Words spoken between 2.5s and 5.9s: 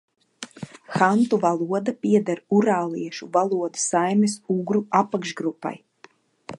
urāliešu valodu saimes ugru apakšgrupai.